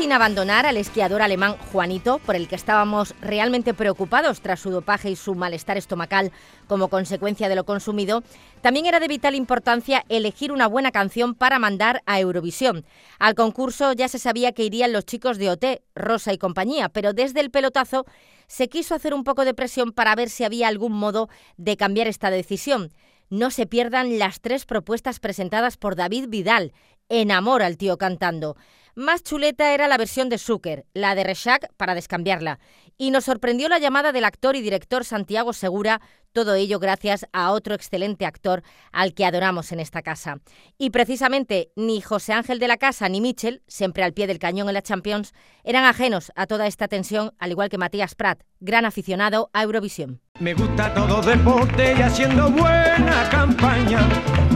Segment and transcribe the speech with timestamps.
[0.00, 5.10] Sin abandonar al esquiador alemán Juanito, por el que estábamos realmente preocupados tras su dopaje
[5.10, 6.32] y su malestar estomacal
[6.66, 8.22] como consecuencia de lo consumido,
[8.62, 12.86] también era de vital importancia elegir una buena canción para mandar a Eurovisión.
[13.18, 17.12] Al concurso ya se sabía que irían los chicos de OT, Rosa y compañía, pero
[17.12, 18.06] desde el pelotazo
[18.46, 21.28] se quiso hacer un poco de presión para ver si había algún modo
[21.58, 22.90] de cambiar esta decisión.
[23.28, 26.72] No se pierdan las tres propuestas presentadas por David Vidal.
[27.10, 28.56] Enamora al tío cantando.
[29.00, 32.58] Más chuleta era la versión de Zucker, la de Reshak para descambiarla.
[32.98, 36.02] Y nos sorprendió la llamada del actor y director Santiago Segura,
[36.34, 40.40] todo ello gracias a otro excelente actor al que adoramos en esta casa.
[40.76, 44.68] Y precisamente ni José Ángel de la Casa ni Mitchell, siempre al pie del cañón
[44.68, 45.32] en la Champions,
[45.64, 50.20] eran ajenos a toda esta tensión, al igual que Matías Prat, gran aficionado a Eurovisión.
[50.40, 54.06] Me gusta todo deporte y haciendo buena campaña.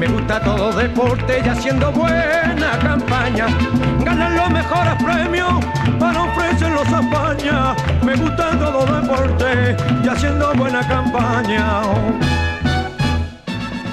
[0.05, 3.47] Me gusta todo deporte y haciendo buena campaña.
[4.05, 5.64] Ganan los mejores premios
[5.98, 7.74] para ofrecerlos a España.
[8.02, 12.44] Me gusta todo deporte y haciendo buena campaña.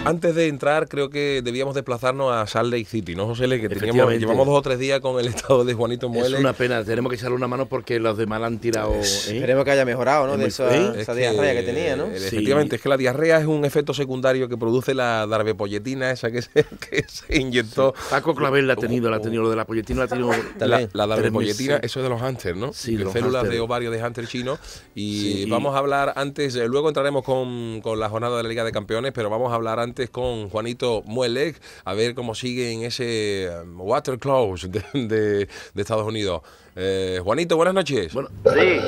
[0.04, 3.46] Antes de entrar, creo que debíamos desplazarnos a Salt Lake City, ¿no, José?
[3.46, 3.62] Le?
[3.62, 6.40] Que teníamos, llevamos dos o tres días con el estado de Juanito Es Muele.
[6.40, 8.96] una pena, tenemos que echarle una mano porque los demás la han tirado.
[8.96, 9.02] ¿eh?
[9.02, 10.34] Esperemos que haya mejorado, ¿no?
[10.34, 10.94] Es De esa, ¿eh?
[11.02, 12.08] esa Es diarrea que tenía, ¿no?
[12.08, 12.26] Sí.
[12.26, 16.42] Efectivamente, es que la diarrea es un efecto secundario que produce la darbepolletina, esa que
[16.42, 16.50] se,
[16.90, 17.94] que se inyectó.
[18.10, 20.32] Paco Clavel la ha tenido, la ha tenido, lo de la polletina la ha tenido.
[20.60, 21.60] La, la meses.
[21.84, 22.74] eso es de los hámster, ¿no?
[22.74, 24.58] Sí, De los células de ovario de hámster chino.
[24.96, 28.44] Y Sí, y- vamos a hablar antes, eh, luego entraremos con, con la jornada de
[28.44, 32.34] la Liga de Campeones, pero vamos a hablar antes con Juanito Muelec, a ver cómo
[32.36, 36.42] sigue en ese um, water close de, de- de Estados Unidos.
[36.76, 38.14] Eh, Juanito, buenas noches.
[38.14, 38.80] Bueno, Sí.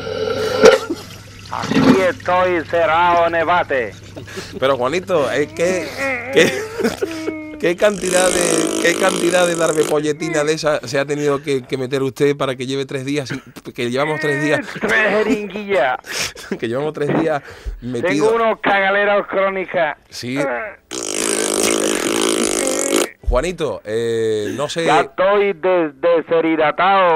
[1.51, 3.91] Aquí estoy cerrado en el bate.
[4.59, 5.87] Pero Juanito, eh, ¿qué,
[6.33, 11.77] qué, qué cantidad de qué cantidad de darbepolletina de esa se ha tenido que, que
[11.77, 13.29] meter usted para que lleve tres días,
[13.75, 15.97] que llevamos tres días, Tres jeringuillas.
[16.59, 17.43] que llevamos tres días
[17.79, 18.33] Tengo metidos.
[18.33, 19.97] unos cagaleros crónicas.
[20.09, 20.39] Sí.
[23.27, 24.85] Juanito, eh, no sé.
[24.85, 27.15] Ya estoy des- deshidratado.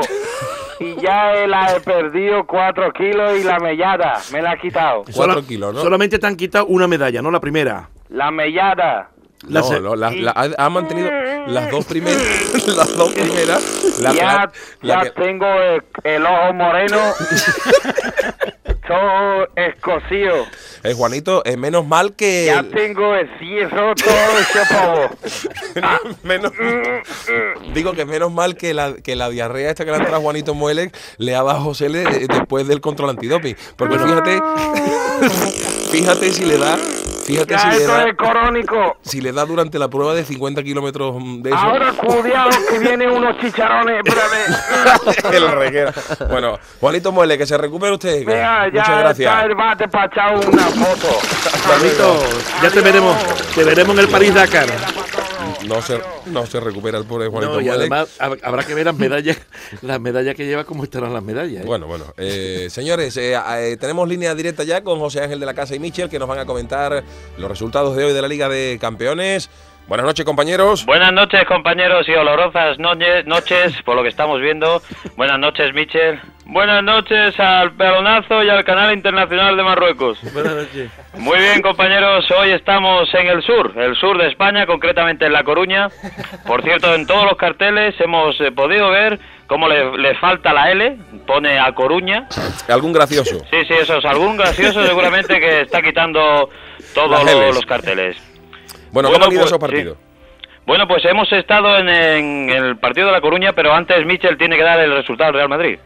[0.80, 5.04] Y ya he- la he perdido cuatro kilos y la mellada me la ha quitado.
[5.14, 5.82] Cuatro kilos, ¿no?
[5.82, 7.90] Solamente te han quitado una medalla, no la primera.
[8.10, 9.10] La mellada.
[9.48, 11.10] La No, no, la- la- ha, ha mantenido
[11.48, 12.18] las dos primeras,
[12.68, 14.00] las dos primeras.
[14.02, 14.52] La, ya la-
[14.82, 16.98] la ya que- tengo el, el ojo moreno.
[18.88, 20.46] todo escocido.
[20.84, 25.10] eh, Juanito, eh, menos mal que Ya tengo el cierro todo hecho
[25.76, 26.18] polvo.
[26.24, 26.52] menos,
[27.74, 30.92] digo que menos mal que la, que la diarrea esta que le ha Juanito Muele
[31.18, 33.56] le ha dado a José le- eh, después del control antidoping.
[33.76, 34.42] Porque fíjate,
[35.92, 36.78] fíjate si le da,
[37.28, 38.98] fíjate Ya si le esto da, es crónico.
[39.02, 41.58] si le da durante la prueba de 50 kilómetros de eso.
[41.60, 45.34] Ahora cuidado que vienen unos chicharrones, espérame.
[45.36, 45.92] el reguero.
[46.30, 48.26] Bueno, Juanito Muele, que se recupere usted.
[48.26, 49.32] ya Muchas gracias.
[49.34, 51.20] está el bate para echar una foto.
[51.68, 52.20] Juanito,
[52.64, 53.16] ya te veremos,
[53.54, 54.68] te veremos en el París Dakar.
[55.68, 58.86] No se, no se recupera el pobre Juanito No, y además hab- habrá que ver
[58.86, 59.38] las medallas,
[59.82, 61.64] las medallas que lleva, cómo estarán las medallas.
[61.64, 61.66] ¿eh?
[61.66, 62.06] Bueno, bueno.
[62.18, 65.80] eh, señores, eh, eh, tenemos línea directa ya con José Ángel de la Casa y
[65.80, 67.04] Michel que nos van a comentar
[67.38, 69.50] los resultados de hoy de la Liga de Campeones.
[69.88, 70.86] Buenas noches, compañeros.
[70.86, 74.82] Buenas noches, compañeros y olorosas noche- noches, por lo que estamos viendo.
[75.16, 76.20] Buenas noches, Michel.
[76.50, 80.18] Buenas noches al pelonazo y al canal internacional de Marruecos.
[80.34, 80.90] Buenas noches.
[81.18, 85.44] Muy bien, compañeros, hoy estamos en el sur, el sur de España, concretamente en La
[85.44, 85.90] Coruña.
[86.46, 90.72] Por cierto, en todos los carteles hemos eh, podido ver cómo le, le falta la
[90.72, 92.30] L, pone a Coruña.
[92.70, 93.40] ¿Algún gracioso?
[93.52, 96.50] Sí, sí, eso es algún gracioso seguramente que está quitando
[96.96, 97.26] todos
[97.56, 98.16] los carteles.
[98.94, 99.98] Bueno, Bueno, ¿cómo han ido pues, esos partidos?
[100.66, 104.56] Bueno, pues hemos estado en, en el partido de La Coruña, pero antes Michel tiene
[104.56, 105.78] que dar el resultado al Real Madrid.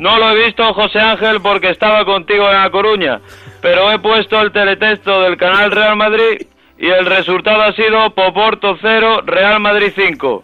[0.00, 3.20] No lo he visto, José Ángel, porque estaba contigo en La Coruña,
[3.60, 6.46] pero he puesto el teletexto del canal Real Madrid
[6.78, 10.42] y el resultado ha sido Poporto 0, Real Madrid 5.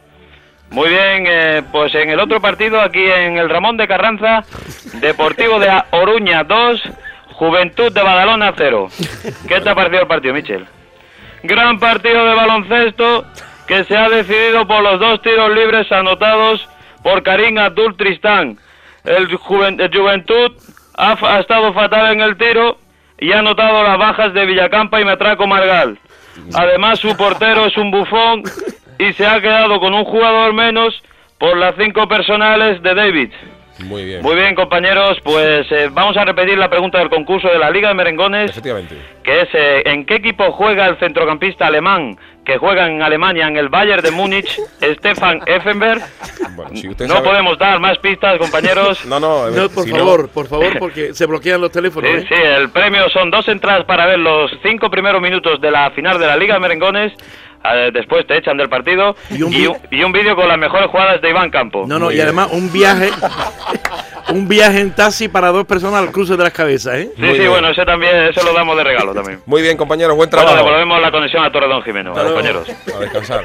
[0.73, 4.45] Muy bien, eh, pues en el otro partido, aquí en el Ramón de Carranza,
[5.01, 6.83] Deportivo de Oruña 2,
[7.33, 8.89] Juventud de Badalona 0.
[9.49, 10.67] ¿Qué te ha parecido el partido, Michel?
[11.45, 13.25] Gran partido de baloncesto
[13.67, 16.69] que se ha decidido por los dos tiros libres anotados
[17.03, 18.59] por Karim Abdul Tristán.
[19.07, 20.53] El, Juven- el Juventud
[20.97, 22.79] ha, estado fatal en el tiro
[23.19, 25.99] y ha anotado las bajas de Villacampa y Metraco Margal.
[26.55, 28.43] Además, su portero es un bufón
[28.99, 31.03] y se ha quedado con un jugador menos
[31.39, 33.31] por las cinco personales de David.
[33.85, 34.23] Muy bien.
[34.23, 37.89] Muy bien, compañeros, pues eh, vamos a repetir la pregunta del concurso de la Liga
[37.89, 38.97] de Merengones, Efectivamente.
[39.23, 43.57] que es eh, ¿en qué equipo juega el centrocampista alemán que juega en Alemania en
[43.57, 44.59] el Bayern de Múnich,
[44.99, 46.01] Stefan Effenberg?
[46.55, 49.05] Bueno, si usted No sabe- podemos dar más pistas, compañeros.
[49.05, 52.09] No, no, No, por si no- favor, por favor, porque se bloquean los teléfonos.
[52.11, 52.27] Sí, ¿eh?
[52.29, 56.19] sí, el premio son dos entradas para ver los cinco primeros minutos de la final
[56.19, 57.13] de la Liga de Merengones.
[57.65, 59.17] eh, después te echan del partido.
[59.31, 61.85] Y un y vi- un, y un vídeo con las mejores jugadas de Iván Campo.
[61.89, 62.27] No, no, Muy y bien.
[62.29, 63.11] además un viaje,
[64.31, 67.11] un viaje en taxi para dos personas al cruce de las cabezas, ¿eh?
[67.15, 67.51] Sí, Muy sí, bien.
[67.51, 69.41] bueno, ese también, ese lo damos de regalo también.
[69.47, 70.65] Muy bien, compañeros, buen Bueno, trabajo.
[70.67, 72.37] devolvemos la conexión a Torredón Jimeno, Hasta luego.
[72.37, 72.69] compañeros.
[72.95, 73.45] A descansar.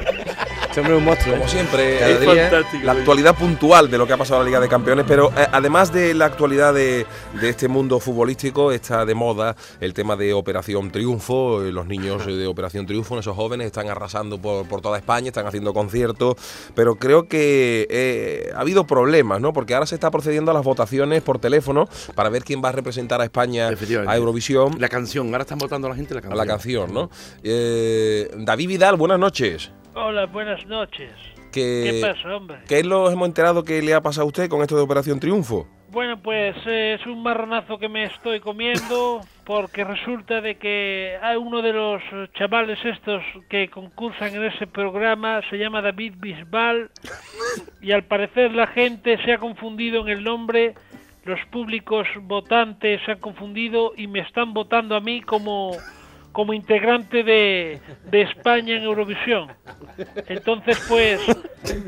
[0.72, 1.34] Este hombre es un monstruo.
[1.34, 1.50] Como ¿eh?
[1.50, 3.00] siempre, Cada eh, día- fantástico, la ¿eh?
[3.00, 5.92] actualidad puntual de lo que ha pasado en la Liga de Campeones, pero eh, además
[5.92, 7.06] de la actualidad de,
[7.42, 11.62] de este mundo futbolístico, está de moda el tema de Operación Triunfo.
[11.62, 15.28] eh, Los niños eh, de Operación Triunfo, esos jóvenes, están arrasando por, por toda España,
[15.28, 16.36] están haciendo conciertos,
[16.74, 19.52] pero creo que eh, ha habido problemas, ¿no?
[19.52, 22.72] Porque ahora se está procediendo a las votaciones por teléfono para ver quién va a
[22.72, 23.68] representar a España
[24.08, 24.78] a Eurovisión.
[24.80, 26.38] La canción, ahora están votando la gente la a canción.
[26.38, 27.10] la canción, ¿no?
[27.44, 29.70] Eh, David Vidal, buenas noches.
[29.94, 31.12] Hola, buenas noches.
[31.52, 32.60] Que, ¿Qué pasa, hombre?
[32.66, 35.20] ¿Qué es lo hemos enterado que le ha pasado a usted con esto de Operación
[35.20, 35.68] Triunfo?
[35.90, 41.36] Bueno, pues eh, es un marronazo que me estoy comiendo porque resulta de que hay
[41.36, 42.02] uno de los
[42.36, 46.90] chavales estos que concursan en ese programa, se llama David Bisbal
[47.82, 50.76] y al parecer la gente se ha confundido en el nombre,
[51.26, 55.76] los públicos votantes se han confundido y me están votando a mí como
[56.32, 57.80] como integrante de,
[58.10, 59.50] de España en Eurovisión.
[60.28, 61.20] Entonces, pues,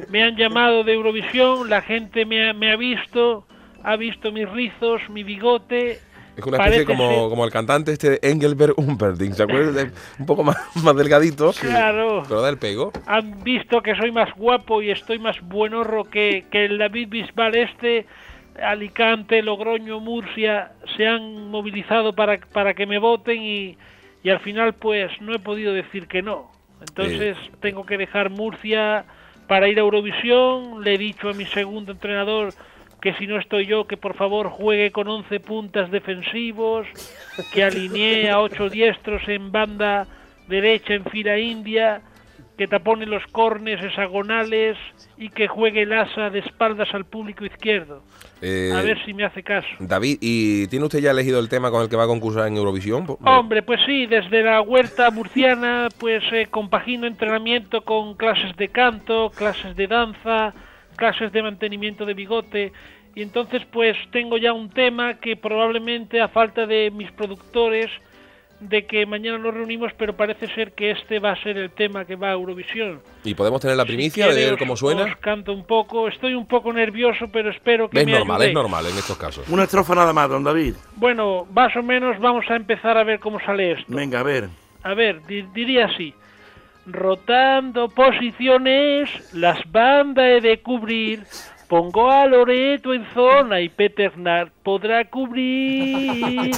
[0.09, 3.45] me han llamado de Eurovisión, la gente me ha, me ha visto,
[3.83, 5.99] ha visto mis rizos, mi bigote.
[6.35, 9.75] Es una especie Parece como, ser- como el cantante este Engelbert Humperdinck, ¿se acuerdan?
[9.75, 12.23] De- Un poco más, más delgadito, Claro.
[12.27, 12.91] pero da el pego.
[13.05, 17.55] Han visto que soy más guapo y estoy más buenorro que, que el David Bisbal
[17.55, 18.07] este.
[18.61, 23.77] Alicante, Logroño, Murcia se han movilizado para, para que me voten y,
[24.23, 26.51] y al final pues no he podido decir que no.
[26.79, 29.05] Entonces tengo que dejar Murcia
[29.47, 30.83] para ir a Eurovisión.
[30.83, 32.53] Le he dicho a mi segundo entrenador
[33.01, 36.87] que si no estoy yo, que por favor juegue con 11 puntas defensivos,
[37.53, 40.07] que alinee a 8 diestros en banda
[40.47, 42.01] derecha en fila india,
[42.57, 44.77] que tapone los cornes hexagonales
[45.17, 48.03] y que juegue el asa de espaldas al público izquierdo.
[48.41, 49.67] Eh, A ver si me hace caso.
[49.79, 52.57] David, ¿y tiene usted ya elegido el tema con el que va a concursar en
[52.57, 53.05] Eurovisión?
[53.25, 59.31] Hombre, pues sí, desde la huerta murciana, pues eh, compagino entrenamiento con clases de canto,
[59.35, 60.53] clases de danza,
[60.95, 62.71] clases de mantenimiento de bigote.
[63.15, 67.89] Y entonces, pues tengo ya un tema que probablemente, a falta de mis productores,
[68.69, 72.05] de que mañana nos reunimos, pero parece ser que este va a ser el tema
[72.05, 73.01] que va a Eurovisión.
[73.23, 75.03] ¿Y podemos tener la Si primicia de quiere, ver cómo suena?
[75.03, 76.07] os canto un poco.
[76.07, 79.47] Estoy un poco nervioso, pero espero que Es me normal, es normal en estos casos.
[79.49, 80.75] Una estrofa nada más, don David.
[80.95, 83.85] Bueno, más o menos vamos a empezar a ver cómo sale esto.
[83.87, 84.49] Venga, a ver.
[84.83, 86.13] A ver, di- diría así.
[86.85, 91.23] Rotando posiciones, las bandas he de cubrir.
[91.73, 96.51] Pongo a Loreto en zona y Peternard podrá cubrir.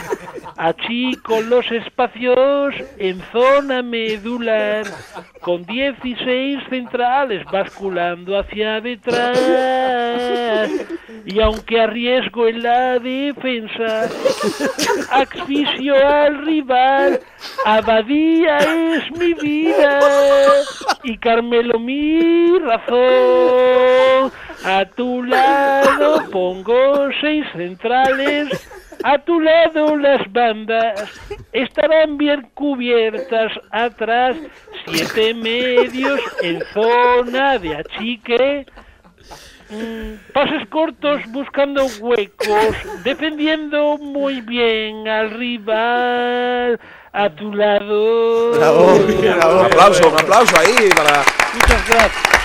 [0.57, 4.83] Achico los espacios en zona medular.
[5.39, 9.39] Con 16 centrales basculando hacia detrás.
[11.25, 14.10] Y aunque arriesgo en la defensa,
[15.12, 17.22] asfixio al rival.
[17.63, 20.01] Abadía es mi vida
[21.03, 24.34] y Carmelo mi razón.
[24.65, 28.50] A tu lado pongo seis centrales,
[29.03, 31.07] a tu lado las bandas
[31.53, 34.36] estarán bien cubiertas atrás,
[34.88, 38.65] siete medios en zona de achique.
[39.69, 46.79] Mm, pases cortos buscando huecos, defendiendo muy bien al rival
[47.13, 48.51] a tu lado.
[48.57, 49.60] Bravo, bravo.
[49.60, 51.24] Un aplauso, un aplauso ahí para...
[51.53, 52.44] Muchas gracias.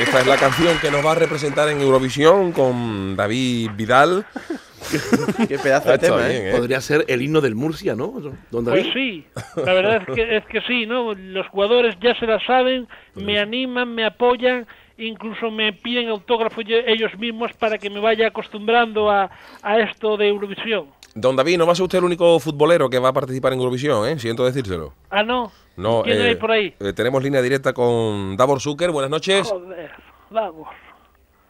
[0.00, 4.26] Esta es la canción que nos va a representar en Eurovisión con David Vidal.
[5.48, 6.50] Qué pedazo de tema, bien, ¿eh?
[6.50, 6.54] ¿eh?
[6.56, 8.12] Podría ser el himno del Murcia, ¿no?
[8.50, 8.82] Don David.
[8.82, 9.24] Pues sí,
[9.64, 11.14] la verdad es que, es que sí, ¿no?
[11.14, 14.66] Los jugadores ya se la saben, me animan, me apoyan,
[14.98, 19.30] incluso me piden autógrafo yo- ellos mismos para que me vaya acostumbrando a,
[19.62, 20.86] a esto de Eurovisión.
[21.14, 23.60] Don David, no va a ser usted el único futbolero que va a participar en
[23.60, 24.18] Eurovisión, ¿eh?
[24.18, 24.92] Siento decírselo.
[25.10, 25.52] Ah, no.
[25.76, 26.74] No, ¿Quién eh, hay por ahí?
[26.80, 28.90] eh, tenemos línea directa con Davor Zucker.
[28.90, 29.48] Buenas noches.
[29.48, 29.90] Joder.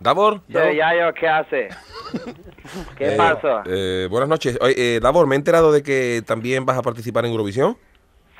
[0.00, 0.40] Davor.
[0.48, 1.68] Yayo, ¿qué hace?
[2.98, 3.62] ¿Qué Eh, pasó?
[3.66, 4.58] eh, buenas noches.
[4.60, 7.76] Oye, eh, Davor, me he enterado de que también vas a participar en Eurovisión.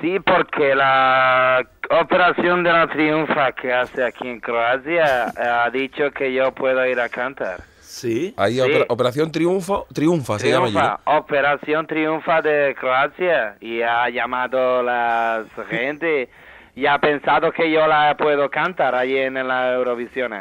[0.01, 1.65] Sí, porque la
[2.01, 6.99] operación de la triunfa que hace aquí en Croacia ha dicho que yo puedo ir
[6.99, 7.63] a cantar.
[7.95, 8.33] Sí.
[8.35, 8.59] Ahí Sí.
[8.61, 10.75] opera- Operación Triunfo, Triunfa se llama allí.
[10.75, 11.17] Triunfa, ¿no?
[11.17, 16.27] Operación Triunfa de Croacia y ha llamado la gente
[16.75, 20.33] y ha pensado que yo la puedo cantar ahí en la Eurovisión.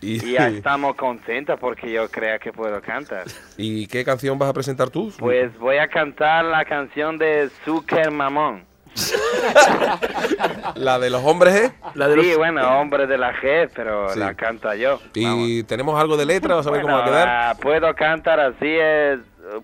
[0.00, 3.24] Y, Y ya estamos contentos porque yo creo que puedo cantar.
[3.56, 5.12] ¿Y qué canción vas a presentar tú?
[5.18, 8.64] Pues voy a cantar la canción de Zucker Mamón.
[10.74, 11.72] La de los hombres, ¿eh?
[11.94, 12.24] La de los...
[12.26, 14.18] Sí, bueno, hombre de la G, pero Sí.
[14.18, 14.98] la canta yo.
[15.16, 15.48] Vamos.
[15.48, 17.28] Y tenemos algo de letra, ¿vas a ver cómo va a Bueno, quedar?
[17.28, 19.18] la puedo cantar así, es...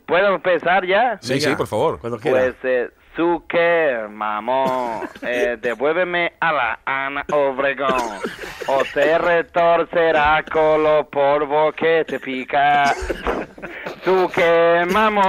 [0.07, 1.19] ¿puedo empezar ya?
[1.21, 1.49] Sí, Venga.
[1.51, 1.99] sí, por favor.
[2.01, 2.39] Cuando quiera.
[2.41, 8.21] Pues, eh, Zucker, mamón, eh, devuélveme a la Ana Obregón,
[8.69, 12.95] o te retorcerá con los polvos que te pica.
[14.09, 15.27] Zucker, mamón,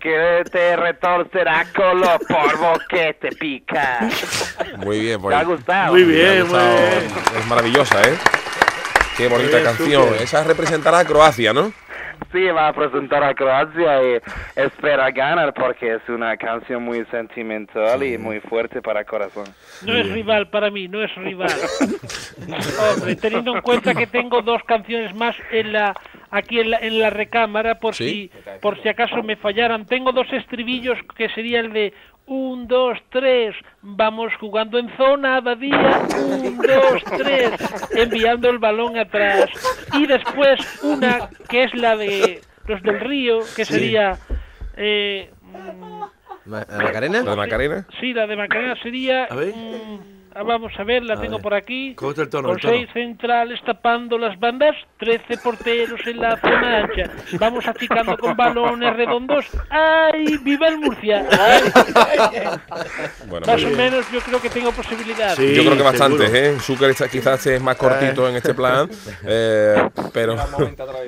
[0.00, 4.00] que te retorcerá con los polvos que te pica.
[4.78, 5.36] Muy bien, ¿Te pues.
[5.36, 5.92] ha gustado?
[5.92, 7.06] Muy bien, muy bien.
[7.38, 8.16] Es maravillosa, ¿eh?
[9.16, 10.08] Qué bonita bien, canción.
[10.20, 11.72] Esa representará a Croacia, ¿no?
[12.32, 14.20] Sí, va a presentar a Croacia y
[14.56, 19.44] espera ganar porque es una canción muy sentimental y muy fuerte para el corazón.
[19.86, 21.48] No es rival para mí, no es rival.
[22.92, 25.94] Hombre, teniendo en cuenta que tengo dos canciones más en la
[26.36, 28.30] aquí en la, en la recámara por Sí.
[28.44, 29.86] si por si acaso me fallaran.
[29.86, 31.92] Tengo dos estribillos que sería el de
[32.26, 37.50] un, dos, tres, vamos jugando en zona, Abadía, un, dos, tres,
[37.94, 39.50] enviando el balón atrás.
[39.92, 44.18] Y después una que es la de los del río, que sería...
[44.76, 45.30] Eh,
[46.46, 47.22] Ma- ¿Macarena?
[47.22, 47.86] La de Macarena.
[48.00, 49.24] Sí, la de Macarena sería...
[49.24, 49.54] A ver.
[49.54, 49.98] mm,
[50.34, 51.42] ah, vamos a ver, la A tengo ver.
[51.42, 51.94] por aquí.
[51.94, 52.74] ¿Cómo está el tono, Con el tono?
[52.74, 57.04] seis centrales tapando las bandas, 13 porteros en la zona ancha.
[57.38, 59.46] Vamos achicando con balones redondos.
[59.70, 61.26] ¡Ay, viva el Murcia!
[61.30, 61.60] ¡Ay!
[63.28, 63.76] Bueno, Más o bien.
[63.76, 65.34] menos yo creo que tengo posibilidad.
[65.34, 65.54] Sí.
[65.54, 66.38] Yo creo que bastante, seguro.
[66.56, 66.60] ¿eh?
[66.60, 68.88] Zucker está- quizás es más cortito en este plan,
[69.26, 70.36] eh, pero...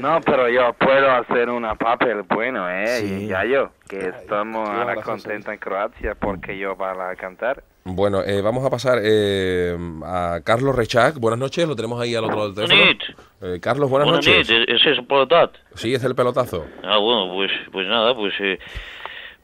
[0.00, 3.00] No, pero yo puedo hacer una papel bueno, ¿eh?
[3.00, 3.06] Sí.
[3.24, 7.62] Y ya yo, que estamos ahora contentos en Croacia porque yo voy a cantar.
[7.88, 11.20] Bueno, eh, vamos a pasar eh, a Carlos Rechac.
[11.20, 13.14] Buenas noches, lo tenemos ahí al otro lado del teléfono.
[13.42, 14.50] Eh, Carlos, buenas Buenas noches.
[14.50, 15.52] ¿es la tarde?
[15.76, 16.66] Sí, es el pelotazo.
[16.82, 18.58] Ah, bueno, pues, pues nada, pues, eh,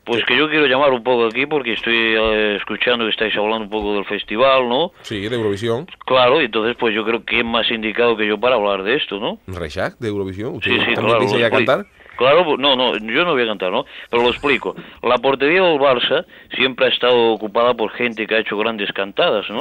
[0.02, 3.62] pues que yo quiero llamar un poco aquí porque estoy eh, escuchando que estáis hablando
[3.66, 4.90] un poco del festival, ¿no?
[5.02, 5.86] Sí, de Eurovisión.
[6.04, 9.20] Claro, entonces pues yo creo que es más indicado que yo para hablar de esto,
[9.20, 9.38] ¿no?
[9.46, 10.56] Rechac, de Eurovisión.
[10.56, 11.18] ¿Usted Sí, sí, también claro.
[11.20, 11.72] piensa lo ir a explico.
[11.72, 12.01] cantar?
[12.22, 13.84] Claro, no, no, yo no voy a cantar, ¿no?
[14.08, 14.76] Pero lo explico.
[15.02, 16.24] La portería del Barça
[16.54, 19.58] siempre ha estado ocupada por gente que ha hecho grandes cantadas, ¿no?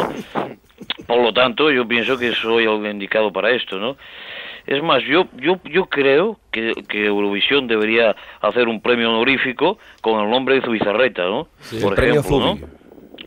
[1.08, 3.98] Por lo tanto, yo pienso que soy el indicado para esto, ¿no?
[4.68, 10.24] Es más, yo yo yo creo que, que Eurovisión debería hacer un premio honorífico con
[10.24, 11.48] el nombre de Zubizarreta, ¿no?
[11.72, 12.81] el premio ejemplo, ¿no?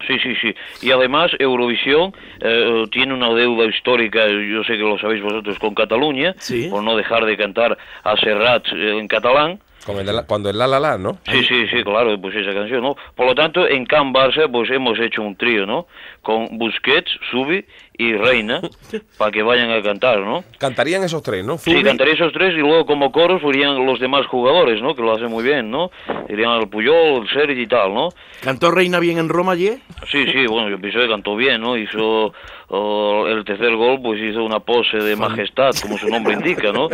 [0.06, 0.54] Sí, sí, sí.
[0.82, 5.74] Y además Eurovisión eh, tiene una deuda histórica, yo sé que lo sabéis vosotros, con
[5.74, 6.68] Cataluña, Sí.
[6.70, 9.60] por no dejar de cantar a Serrat eh, en catalán.
[9.84, 11.18] Con el de la- cuando el la la la, ¿no?
[11.30, 12.96] Sí, sí, sí, claro, pues esa canción, ¿no?
[13.14, 15.86] Por lo tanto, en Can Barça, pues hemos hecho un trío, ¿no?
[16.22, 17.64] Con Busquets, Subi
[17.98, 18.60] y Reina,
[19.18, 20.42] para que vayan a cantar, ¿no?
[20.58, 21.58] Cantarían esos tres, ¿no?
[21.58, 24.94] Sí, Zubi, cantaría esos tres y luego como coros irían los demás jugadores, ¿no?
[24.94, 25.90] Que lo hacen muy bien, ¿no?
[26.28, 28.08] Irían el Puyol, el Sergi y tal, ¿no?
[28.42, 29.78] ¿Cantó Reina bien en Roma ayer?
[30.10, 31.76] Sí, sí, bueno, yo pienso que cantó bien, ¿no?
[31.76, 32.32] Hizo
[32.68, 36.88] oh, el tercer gol, pues hizo una pose de majestad, como su nombre indica, ¿no?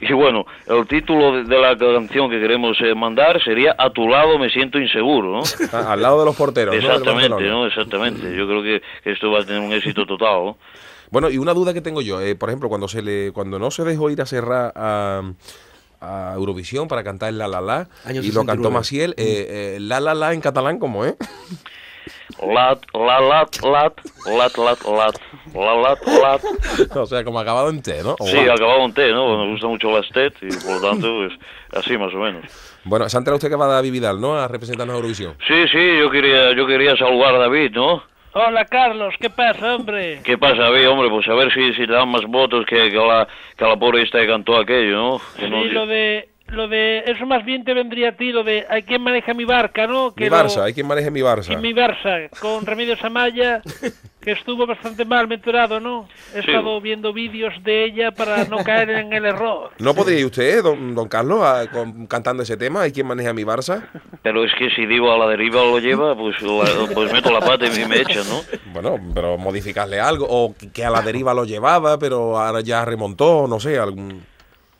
[0.00, 4.38] Y bueno, el título de, la canción que queremos eh, mandar sería A tu lado
[4.38, 5.42] me siento inseguro, ¿no?
[5.72, 7.44] Ah, al lado de los porteros, Exactamente.
[7.48, 7.66] ¿no?
[7.66, 8.36] Exactamente.
[8.36, 10.58] Yo creo que, que esto va a tener un éxito total, ¿no?
[11.10, 13.70] Bueno, y una duda que tengo yo, eh, por ejemplo, cuando se le, cuando no
[13.70, 15.22] se dejó ir a cerrar a,
[16.00, 18.74] a Eurovisión para cantar el La La La Año y lo cantó 69.
[18.74, 21.14] Maciel, eh, eh, La La La en catalán, ¿cómo es?
[22.42, 23.94] Lat, la, lat, lat,
[24.26, 25.16] lat, lat, lat,
[25.54, 26.96] la, lat, lat.
[26.96, 28.14] o sea, como acabado en T, ¿no?
[28.18, 28.54] O Sí, va.
[28.54, 29.36] acabado en T, ¿no?
[29.38, 31.32] Nos gusta mucho las TED y por lo tanto, pues
[31.84, 32.44] así más o menos.
[32.84, 34.38] Bueno, se ha enterado usted que va David Vidal, ¿no?
[34.38, 35.34] A representarnos a Eurovisión.
[35.48, 38.02] Sí, sí, yo quería, yo quería saludar a David, ¿no?
[38.34, 40.20] Hola Carlos, ¿qué pasa, hombre?
[40.22, 41.08] ¿Qué pasa, David, hombre?
[41.08, 44.02] Pues a ver si, si te dan más votos que, que, la, que la pobre
[44.02, 45.20] esta que cantó aquello, ¿no?
[45.38, 48.44] Que no- Sí, lo de, lo de, eso más bien te vendría a ti, lo
[48.44, 50.12] de, ¿hay quien maneja mi barca, no?
[50.16, 51.52] Mi lo- Barça, hay quien maneje mi Barça.
[51.52, 53.62] Y mi Barça, con Remedios Amaya,
[54.20, 56.08] que estuvo bastante mal, me he enterado, ¿no?
[56.34, 56.50] He Sí.
[56.50, 59.70] estado viendo vídeos de ella para no caer en el error.
[59.78, 62.82] ¿No podría usted, don, don Carlos, a- con- cantando ese tema?
[62.82, 63.84] ¿Hay quien maneja mi Barça?
[64.22, 67.40] Pero es que si digo a la deriva lo lleva, pues, la- pues meto la
[67.40, 68.40] pata y me echan, ¿no?
[68.72, 73.46] Bueno, pero modificarle algo, o que a la deriva lo llevaba, pero ahora ya remontó,
[73.48, 74.22] no sé, algún...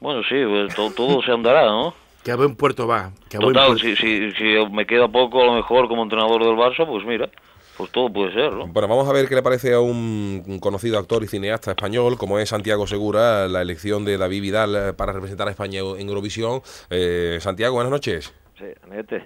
[0.07, 1.93] Bueno, sí, pues, to- todo se andará, ¿no?
[2.23, 3.11] Que a buen puerto va.
[3.29, 6.05] Que a buen Total, puerto- si, si, si me queda poco a lo mejor como
[6.05, 7.29] entrenador del Barça, pues mira,
[7.77, 8.69] pues todo puede ser, ¿no?
[8.69, 12.39] Bueno, vamos a ver qué le parece a un conocido actor y cineasta español, como
[12.39, 16.61] es Santiago Segura, la elección de David Vidal eh, para representar a España en Eurovisión.
[16.89, 18.33] Eh, Santiago, buenas noches.
[18.57, 19.25] Sí, amiguete.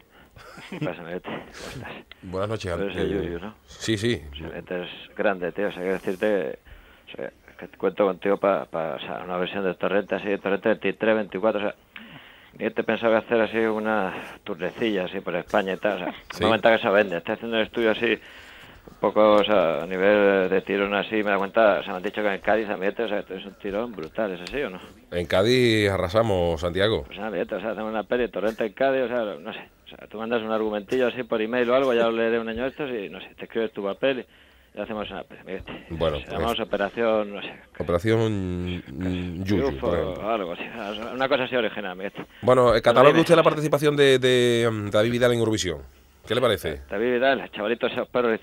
[0.70, 1.28] ¿Qué pasa, amiguete?
[1.28, 1.92] ¿Cómo estás?
[2.22, 2.72] Buenas noches.
[2.72, 3.54] Eres eh, el Yuyu, ¿no?
[3.66, 4.12] Sí, sí.
[4.32, 5.68] Es grande, tío.
[5.68, 6.58] O sea, quiero decirte
[7.12, 7.30] o sea,
[7.68, 11.60] que cuento contigo para o sea, una versión de Torrente, así, de Torrente 23, 24,
[11.60, 11.74] o sea...
[12.58, 14.12] Yo te pensaba hacer así una
[14.44, 16.44] turnecilla así por España y tal, o sea, Sí.
[16.44, 17.16] no que se vende.
[17.18, 18.18] Estoy haciendo el estudio así,
[18.90, 21.98] un poco, o sea, a nivel de tirón así, me da cuenta, o sea, me
[21.98, 24.70] han dicho que en Cádiz, amiguete, o sea, es un tirón brutal, ¿es así o
[24.70, 24.80] no?
[25.12, 27.04] En Cádiz arrasamos, Santiago.
[27.06, 29.88] Pues amiguete, o sea, hacemos una peli, Torrente en Cádiz, o sea, no sé, o
[29.88, 32.66] sea, tú mandas un argumentillo así por email o algo, ya lo leeré un año
[32.66, 34.26] estos y, no sé, te escribes tu papel y,
[34.74, 35.24] y hacemos una.
[35.90, 38.82] Bueno, pues- llamamos Operación, no sé, Operación
[39.44, 39.78] Yuyu,
[41.14, 41.96] una cosa así original.
[42.42, 42.74] Bueno,
[43.12, 43.20] dime.
[43.20, 45.82] usted la participación de, de, mm, David Vidal en Eurovisión.
[46.26, 46.82] ¿Qué le parece?
[46.88, 48.38] David Vidal, chavalito esos perros.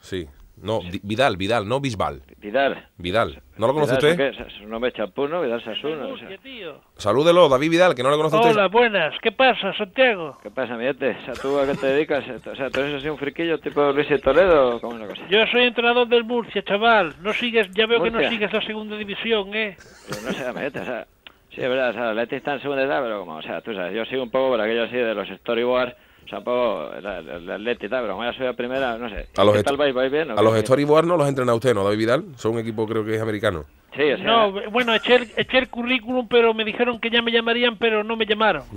[0.00, 0.26] Sí.
[0.62, 2.22] No, Di- Vidal, Vidal, no Bisbal.
[2.38, 2.88] Vidal.
[2.96, 3.42] Vidal.
[3.58, 4.26] ¿No lo conoce Vidal, usted?
[4.28, 4.68] ¿eso qué es?
[4.68, 5.42] Nombre chapú, ¿no?
[5.42, 6.08] Vidal Sassuno.
[6.08, 6.28] o sea.
[6.30, 6.74] Murcia.
[6.96, 8.50] Salúdelo, David Vidal, que no le conoce usted.
[8.52, 9.14] Hola, buenas.
[9.20, 10.38] ¿Qué pasa, Santiago?
[10.42, 11.10] ¿Qué pasa, amiguete?
[11.20, 12.24] O sea, ¿tú a qué te dedicas?
[12.46, 15.06] O sea, ¿tú eres así un friquillo tipo Luis y Toledo o cómo es la
[15.08, 15.22] cosa?
[15.28, 17.14] Yo soy entrenador del Murcia, chaval.
[17.22, 18.30] No sigues, ya veo que no Murcia.
[18.30, 19.76] sigues la segunda división, ¿eh?
[20.10, 21.06] Yo no sé, amiguete, o sea...
[21.54, 23.62] Sí, es verdad, o sea, el Atleti está en segunda edad, pero como, o sea,
[23.62, 25.94] tú sabes, yo sigo un poco por aquello así de los storyboards,
[26.26, 29.08] o sea, un poco el, Atleti y tal, pero como ya soy la primera, no
[29.08, 29.28] sé.
[29.36, 29.94] A los ¿Qué est- tal vais?
[29.94, 30.30] ¿Vais bien?
[30.32, 32.24] o A los storyboard no los entrena usted, ¿no, David Vidal?
[32.36, 33.64] Son un equipo, creo que es americano.
[33.94, 34.26] Sí, o sea...
[34.26, 38.04] No, bueno, eché el, eché el currículum, pero me dijeron que ya me llamarían, pero
[38.04, 38.62] no me llamaron.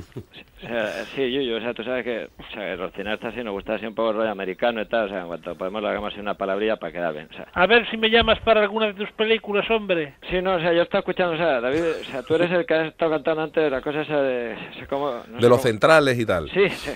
[0.62, 3.54] O sea, sí, Yuyu, o sea, tú sabes que, o sea, los cineastas sí nos
[3.54, 5.88] gusta así un poco el rollo americano y tal, o sea, en cuanto podemos lo
[5.88, 7.48] hagamos así una palabrilla para quedar bien, o sea.
[7.54, 10.16] A ver si me llamas para alguna de tus películas, hombre.
[10.30, 12.66] Sí, no, o sea, yo estaba escuchando, o sea, David, o sea, tú eres el
[12.66, 15.40] que has estado cantando antes la cosa esa de, o sea, cómo, no sé De
[15.44, 16.50] los cómo- centrales y tal.
[16.50, 16.92] Sí, sí,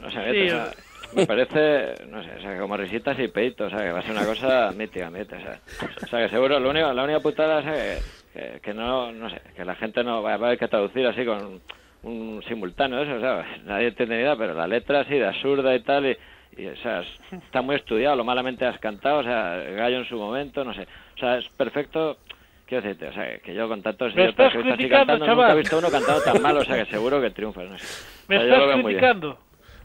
[0.00, 0.70] no sé, Sí, o sea,
[1.12, 4.02] me parece, no sé, o sea, como risitas y peitos, o sea, que va a
[4.02, 5.60] ser una cosa mítica, mítica, o sea,
[6.02, 7.98] o sea, que seguro, lo único, la única putada, o sea, que,
[8.32, 11.06] que, que no, no sé, que la gente no va, va a haber que traducir
[11.06, 11.60] así con
[12.02, 15.74] un simultáneo, eso, o sea, nadie entiende ni nada, pero la letra así de absurda
[15.74, 16.16] y tal, y,
[16.56, 20.04] y, o sea, es- está muy estudiado, lo malamente has cantado, o sea, gallo en
[20.06, 20.82] su momento, no sé,
[21.16, 22.18] o sea, es perfecto.
[22.66, 25.26] Quiero decirte, o sea, que yo con tantos idiotas estás que visto así criticando, cantando,
[25.26, 25.56] nunca he chaval.
[25.58, 27.84] visto uno cantando tan mal, o sea, que seguro que triunfas, no sé.
[28.28, 29.04] Me O sea, yo lo estás muy bien.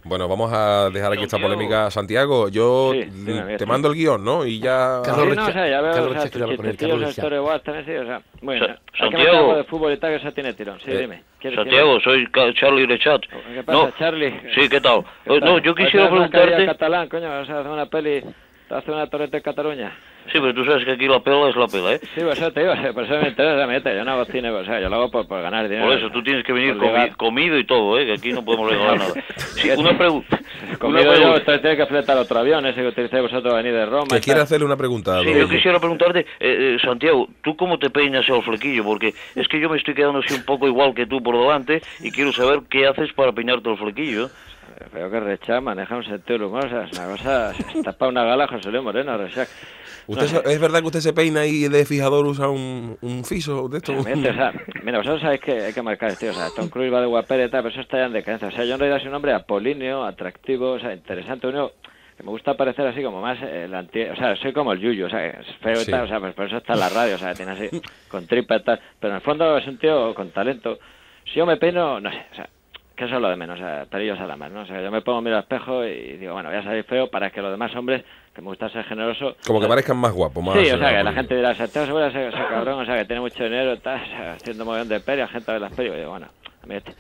[0.08, 1.90] Bueno, vamos a dejar aquí esta polémica.
[1.90, 3.66] Santiago, yo Sí, mm, te sí.
[3.66, 4.46] mando el guion, ¿no?
[4.46, 5.02] Y ya...
[5.04, 6.72] Carlos no, o sea, ya veo, Carlos o sea, Richard, tus que habla con él,
[6.74, 7.26] chistecillos, Carlos el Richard.
[7.26, 8.68] storyboard también, sí, o sea, muy bien.
[8.68, 9.56] Sa- Hay que meter Santiago.
[9.56, 11.24] de fútbol y tal, que eso tiene tirón, sí, Eh, dime.
[11.40, 13.22] ¿Quieres- Santiago, soy Ca- Charlie Rechat.
[13.22, 14.32] ¿Qué pasa, No, Charlie?
[14.54, 15.04] sí, ¿qué tal?
[15.26, 15.50] ¿Qué Eh, tal?
[15.50, 16.66] No, yo quisiera preguntarte...
[16.68, 18.24] catalán, coño, o sea, hacer una peli,
[18.70, 19.92] hacer una torrente en Cataluña.
[20.32, 22.00] Sí, pero tú sabes que aquí la pela es la pela, ¿eh?
[22.16, 24.66] Sí, pues eso te digo, por eso me interesa, mete, yo no hago cine, o
[24.66, 25.86] sea, yo lo hago por, por ganar dinero.
[25.88, 28.06] Por eso tú tienes que venir comi- comido y todo, ¿eh?
[28.06, 29.14] Que aquí no podemos regalar nada.
[29.56, 30.40] Sí, una pregunta.
[30.68, 31.38] Una Comido yo, pregunta.
[31.40, 34.08] usted tiene que fletar otro avión, ese que utilizáis vosotros a venir de Roma.
[34.08, 34.42] Quiere tal.
[34.42, 35.22] hacerle una pregunta.
[35.22, 38.84] Sí, yo quisiera preguntarte, eh, eh, Santiago, ¿tú cómo te peinas el flequillo?
[38.84, 41.82] Porque es que yo me estoy quedando así un poco igual que tú por delante
[42.02, 44.30] y quiero saber qué haces para peinarte el flequillo.
[44.94, 48.08] Veo que Rechá maneja un sentido del humor, o sea, es una cosa, se tapa
[48.10, 49.46] una gala José Luis Moreno, Rechá.
[50.08, 53.68] ¿Usted se- ¿Es verdad que usted se peina y de fijador usa un, un fiso
[53.70, 53.92] de esto?
[53.94, 56.70] Realmente, o sea, mira, vosotros sabéis que hay que marcar el tío, o sea, Tom
[56.70, 58.48] Cruise va de guapera y tal, pero eso está ya en decadencia.
[58.48, 61.72] O sea, yo en realidad soy un hombre apolíneo, atractivo, o sea, interesante, único
[62.18, 64.04] que me gusta parecer así como más eh, el anti...
[64.04, 65.92] O sea, soy como el Yuyu, o sea, es feo y Sí.
[65.92, 67.70] tal, o sea, pues por eso está en la radio, o sea, tiene así,
[68.08, 70.80] con tripa y tal, pero en el fondo es un tío con talento.
[71.26, 72.48] Si yo me peino, no sé, o sea,
[72.96, 74.62] que eso es lo de menos, o sea, pelillos a la mano, ¿no?
[74.62, 77.10] O sea, yo me pongo, miro al espejo y digo, bueno, voy a salir feo
[77.10, 78.04] para que los demás hombres,
[78.34, 79.36] que me gusta ser generoso...
[79.46, 80.56] Como que sea, parezcan más guapos, más...
[80.56, 82.98] Sí, o sea, que eh, la gente dirá, Santiago Segura ese, ese cabrón, o sea,
[82.98, 85.74] que tiene mucho dinero, está o sea, haciendo un montón de peria, gente ve las
[85.74, 86.28] pelis, y digo, bueno,
[86.64, 86.96] a mí este,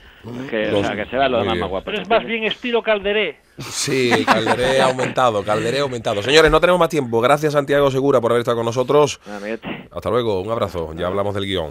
[0.49, 1.85] que, o sea, que se vea lo demás más guapo.
[1.85, 3.37] Pero es más bien estilo Calderé.
[3.57, 6.21] Sí, Calderé aumentado, Calderé aumentado.
[6.21, 7.21] Señores, no tenemos más tiempo.
[7.21, 9.19] Gracias, Santiago Segura, por haber estado con nosotros.
[9.27, 9.87] Amiguete.
[9.91, 10.93] Hasta luego, un abrazo.
[10.95, 11.69] Ya hablamos del guion.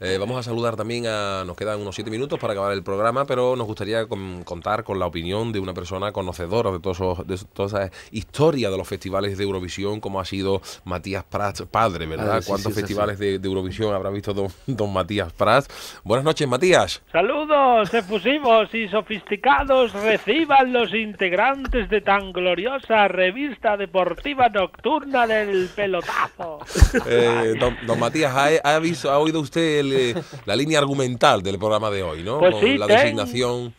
[0.00, 1.44] Eh, vamos a saludar también a.
[1.46, 4.98] Nos quedan unos siete minutos para acabar el programa, pero nos gustaría con- contar con
[4.98, 8.86] la opinión de una persona conocedora de, todos esos- de toda esa historia de los
[8.86, 12.36] festivales de Eurovisión, como ha sido Matías Prats, padre, ¿verdad?
[12.36, 15.68] Ah, sí, ¿Cuántos sí, es festivales de, de Eurovisión habrá visto don, don Matías Prats?
[16.04, 17.02] Buenas noches, Matías.
[17.12, 26.58] Saludos efusivos y sofisticados reciban los integrantes de tan gloriosa revista deportiva nocturna del pelotazo.
[27.06, 31.42] Eh, don, don Matías, ¿ha, ha visto, ha oído usted el, eh, la línea argumental
[31.42, 32.38] del programa de hoy, ¿no?
[32.38, 33.74] Pues Con sí, la ten- designación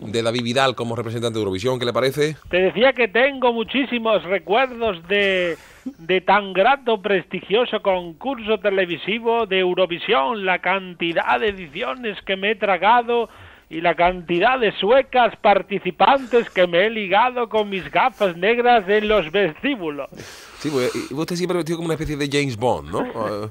[0.00, 2.36] de David Vidal como representante de Eurovisión, ¿qué le parece?
[2.50, 10.44] Te decía que tengo muchísimos recuerdos de, de tan grato, prestigioso concurso televisivo de Eurovisión,
[10.44, 13.30] la cantidad de ediciones que me he tragado
[13.70, 19.08] y la cantidad de suecas participantes que me he ligado con mis gafas negras en
[19.08, 20.08] los vestíbulos.
[20.58, 23.50] Sí, pues, usted siempre vestido como una especie de James Bond, ¿no?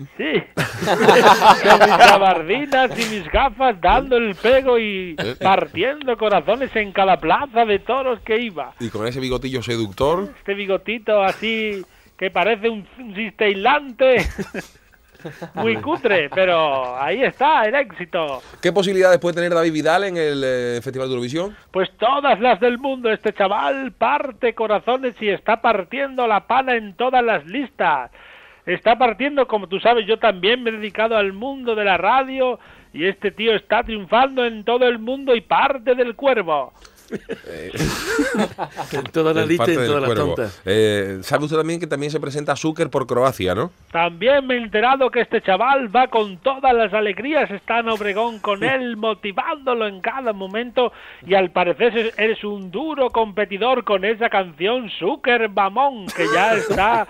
[0.00, 0.42] Eh, Sí.
[0.84, 7.64] Con mis gabardinas y mis gafas dando el pego y partiendo corazones en cada plaza
[7.64, 8.72] de toros que iba.
[8.78, 10.28] y con ese bigotillo seductor.
[10.38, 11.84] Este bigotito así
[12.16, 14.18] que parece un, un cisteilante.
[15.54, 18.40] Muy cutre, pero ahí está el éxito.
[18.62, 21.56] ¿Qué posibilidades puede tener David Vidal en el eh, Festival de Eurovisión?
[21.72, 23.10] Pues todas las del mundo.
[23.10, 28.12] Este chaval parte corazones y está partiendo la pana en todas las listas.
[28.68, 32.60] Está partiendo, como tú sabes, yo también me he dedicado al mundo de la radio
[32.92, 36.74] y este tío está triunfando en todo el mundo y parte del cuervo.
[38.92, 40.34] En todas las El listas y en todas del las cuervo.
[40.34, 40.62] tontas.
[40.64, 43.70] Eh, ¿Sabe usted también que también se presenta Zucker por Croacia, no?
[43.92, 48.38] También me he enterado que este chaval va con todas las alegrías, está en Obregón
[48.40, 50.92] con él, motivándolo en cada momento
[51.26, 56.54] y al parecer es- eres un duro competidor con esa canción Zucker Bamón, que ya
[56.56, 57.06] está,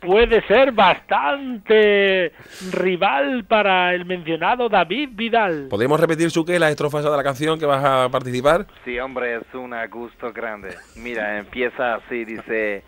[0.00, 2.32] puede ser bastante
[2.72, 5.66] rival para el mencionado David Vidal.
[5.68, 8.66] ¿Podríamos repetir, Zucker, las estrofas de la canción que vas a participar?
[8.84, 10.76] Sí, hombre, es un gusto grande.
[10.96, 12.82] Mira, empieza así, dice...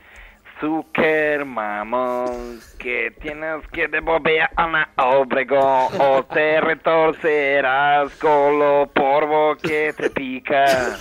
[0.61, 9.57] Zucker, mamón, que tienes que devolver a la Obregón o te retorcerás con lo polvo
[9.57, 10.65] que te pica.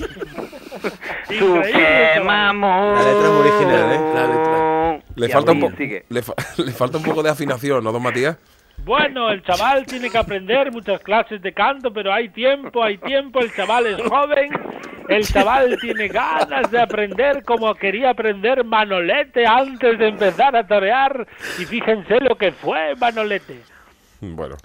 [1.27, 2.95] Zucker, mamón.
[2.95, 4.01] La letra es original, ¿eh?
[4.15, 5.03] La letra.
[5.15, 6.05] Le falta, un sigue.
[6.09, 8.37] le, fa- le falta un poco de afinación, ¿no, don Matías?
[8.77, 13.39] Bueno, el chaval tiene que aprender muchas clases de canto, pero hay tiempo, hay tiempo,
[13.39, 14.51] el chaval es joven,
[15.07, 21.25] el chaval tiene ganas de aprender como quería aprender Manolete antes de empezar a torear,
[21.59, 23.61] y fíjense lo que fue Manolete.
[24.19, 24.57] Bueno,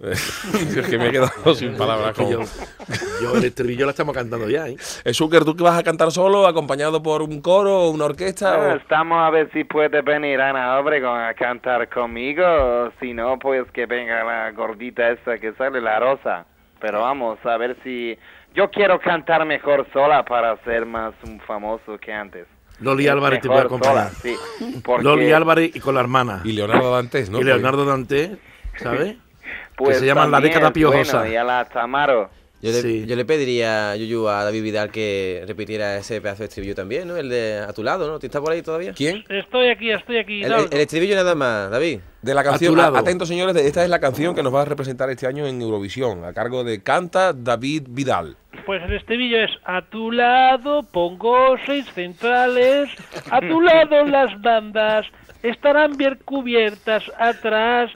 [0.10, 2.14] es que me he quedado sin palabras.
[2.16, 2.40] Con- yo,
[3.22, 4.76] yo el estribillo la estamos cantando ya, ¿eh?
[5.04, 8.56] Eh, Zucker, ¿tú que vas a cantar solo, acompañado por un coro o una orquesta?
[8.56, 13.38] Bueno, o- estamos a ver si puede venir Ana Obregón a cantar conmigo, si no,
[13.38, 16.46] pues que venga la gordita esa que sale, la rosa.
[16.80, 18.16] Pero vamos a ver si...
[18.54, 22.46] Yo quiero cantar mejor sola para ser más un famoso que antes.
[22.80, 24.10] Loli Álvarez te voy a mejor acompañar.
[24.12, 26.40] sola, sí, porque, Loli Álvarez y con la hermana.
[26.44, 27.38] Y Leonardo Dantes, ¿no?
[27.38, 28.38] y Leonardo Dante,
[28.78, 29.16] ¿sabes?
[29.84, 31.28] Pues, se llama La década bueno, piojosa.
[31.28, 32.30] y a la Tamaro.
[32.62, 33.06] Yo le, Sí.
[33.06, 37.16] yo le pediría, Yuyu, a David Vidal que repitiera ese pedazo de estribillo también, ¿no?
[37.16, 38.18] El de a tu lado, ¿no?
[38.18, 38.92] ¿Tú estás por ahí todavía?
[38.92, 39.24] ¿Quién?
[39.30, 40.42] Estoy aquí, estoy aquí.
[40.44, 42.00] El, el- el estribillo nada más, David.
[42.20, 42.78] De la canción.
[42.78, 46.22] Atentos, señores, esta es la canción que nos va a representar este año en Eurovisión,
[46.26, 48.36] a cargo de Canta David Vidal.
[48.66, 52.90] Pues el estribillo es a tu lado pongo seis centrales,
[53.30, 55.06] a tu lado las bandas
[55.42, 57.90] estarán bien cubiertas atrás,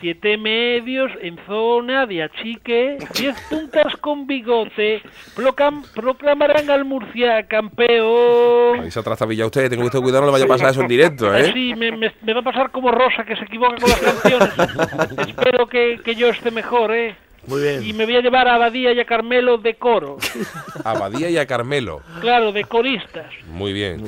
[0.00, 5.02] siete medios en zona de achique, diez puntas con bigote,
[5.36, 8.80] proclam- proclamarán al Murcia campeón.
[8.80, 10.88] Ahí se ha trastabillado usted, tengo usted cuidado, no le vaya a pasar eso en
[10.88, 11.52] directo, ¿eh?
[11.52, 14.50] Sí, me, me- me va a pasar como Rosa, que se equivoca con las canciones.
[15.28, 17.14] Espero que, que yo esté mejor, ¿eh?
[17.46, 17.96] Muy Y bien.
[17.96, 20.16] me voy a llevar a Abadía y a Carmelo de coro.
[20.84, 22.00] A Badía y a Carmelo.
[22.20, 23.26] Claro, de coristas.
[23.48, 24.04] Muy bien.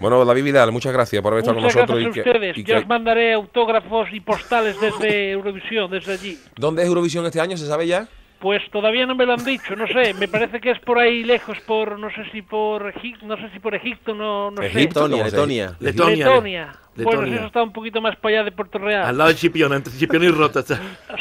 [0.00, 2.02] Bueno, David Vidal, muchas gracias por haber estado Muchas con nosotros.
[2.02, 2.58] gracias a y que- ustedes.
[2.58, 6.38] y Yo que- os mandaré autógrafos y postales desde Eurovisión, desde allí.
[6.56, 7.56] ¿Dónde es Eurovisión este año?
[7.56, 8.08] ¿Se sabe ya?
[8.42, 10.12] Pues todavía no me lo han dicho, no sé.
[10.14, 13.48] Me parece que es por ahí lejos, por no sé si por Egipto, no sé
[13.52, 15.10] si por Egipto, no, no Egipto, sé.
[15.12, 16.26] ¿cómo Letonia, Letonia.
[16.26, 16.26] Letonia.
[16.26, 16.72] Letonia.
[16.94, 19.04] Bueno, eso está un poquito más para allá de Puerto Real.
[19.04, 20.60] Al lado de Chipiona, entre Chipiona y Rota.
[20.60, 20.78] está.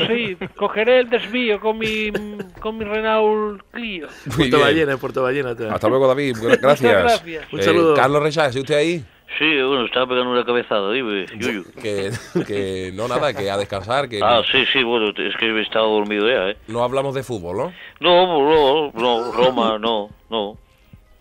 [0.08, 2.12] Sí, cogeré el desvío con mi
[2.60, 4.08] con mi Renault Clio.
[4.26, 4.60] Muy Puerto bien.
[4.62, 5.52] Ballena, Puerto Ballena.
[5.52, 5.74] está.
[5.76, 6.36] Hasta luego, David.
[6.42, 6.92] Gra- Gracias.
[7.04, 7.54] gracias.
[7.54, 7.94] Un Eh, saludo.
[7.94, 9.06] Carlos Rechaz, ¿es usted ahí?
[9.38, 11.64] Sí, bueno, estaba pegando una cabezada, dime, Yuyu.
[11.82, 12.12] Que,
[12.48, 15.90] que no, nada, que a descansar, que Ah, sí, sí, bueno, es que he estado
[15.90, 16.58] dormido ya, ¿eh?
[16.68, 17.74] no hablamos de fútbol, ¿no?
[18.00, 20.58] No, no, no, Roma, no, no.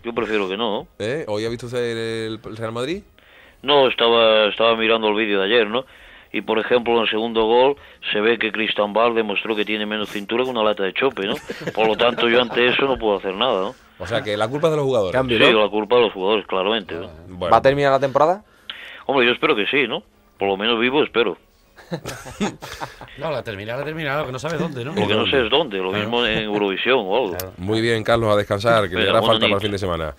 [0.02, 0.88] Yo prefiero que no.
[0.98, 1.24] ¿Eh?
[1.28, 3.02] ¿Hoy ha visto usted el, el Real Madrid?
[3.62, 5.84] No, estaba, estaba mirando el vídeo de ayer, ¿no?
[6.32, 7.76] Y por ejemplo, en el segundo gol
[8.12, 11.26] se ve que Cristian Val demostró que tiene menos cintura que una lata de chope,
[11.26, 11.34] ¿no?
[11.74, 13.74] Por lo tanto, yo ante eso no puedo hacer nada, ¿no?
[14.00, 15.12] O sea, que la culpa es de los jugadores.
[15.12, 15.62] Cambio, Sí, ¿no?
[15.64, 17.08] la culpa de los jugadores, claramente, ¿no?
[17.28, 18.42] Bueno, ¿Va a terminar la temporada?
[19.06, 20.02] Hombre, yo espero que sí, ¿no?
[20.38, 21.36] Por lo menos vivo espero.
[23.18, 24.94] No, la terminal, la terminal, lo que no sabes dónde, ¿no?
[24.94, 27.36] Lo que no sé es dónde, lo mismo en Eurovisión o algo.
[27.58, 30.14] muy bien, Carlos, a descansar, que le Venga, hará falta para el fin de semana.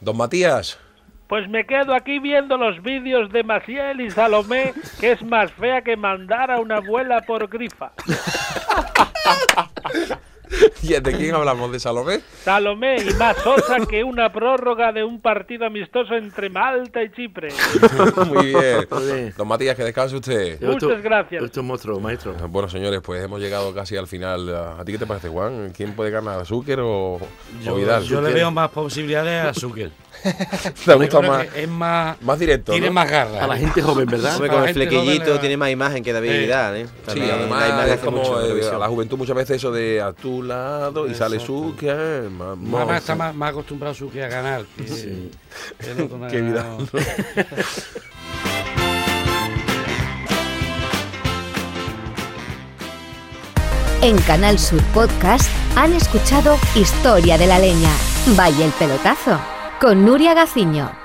[0.00, 0.80] Don Matías,
[1.28, 5.82] Pues me quedo aquí viendo los vídeos de Maciel y Salomé, que es más fea
[5.82, 7.92] que mandar a una abuela por grifa.
[10.82, 11.72] ¿Y de quién hablamos?
[11.72, 12.20] ¿De Salomé?
[12.42, 17.48] Salomé y más sosa que una prórroga de un partido amistoso entre Malta y Chipre.
[18.26, 18.86] Muy bien.
[18.88, 19.34] Joder.
[19.34, 20.60] Don Matías, que descanse usted.
[20.60, 21.42] Muchas gracias.
[21.42, 22.34] Esto es monstruo, maestro.
[22.48, 24.54] Bueno, señores, pues hemos llegado casi al final.
[24.78, 25.72] ¿A ti qué te parece, Juan?
[25.76, 27.20] ¿Quién puede ganar, Zucker o, o
[27.62, 28.02] Yo, Vidal?
[28.04, 29.90] yo le veo más posibilidades a Zucker.
[30.84, 31.46] ¿Te gusta más?
[31.46, 32.16] que Es más.
[32.22, 32.92] Más directo, Tiene ¿no?
[32.94, 33.44] más garra.
[33.44, 34.38] A la gente joven, ¿verdad?
[34.40, 36.38] La con el flequillito tiene más imagen que David Sí.
[36.38, 36.86] Vidal, ¿eh?
[36.86, 39.56] Sí, También la además imagen es como mucho en eh, a la juventud muchas veces
[39.56, 42.30] eso de a tu lado y sale Zucker.
[42.30, 44.64] ma- Más, ma- está más, más acostumbrado Zucker a ganar.
[44.76, 46.66] Que, que no ha Qué vida.
[54.02, 57.90] En Canal Sur Podcast han escuchado Historia de la Leña.
[58.36, 59.38] Vaya el pelotazo
[59.80, 61.03] con Nuria Gaciño.